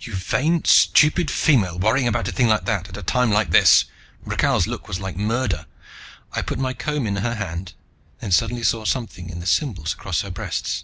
[0.00, 3.84] "You vain, stupid female, worrying about a thing like that at a time like this!"
[4.24, 5.66] Rakhal's look was like murder.
[6.32, 7.74] I put my comb in her hand,
[8.18, 10.82] then suddenly saw something in the symbols across her breasts.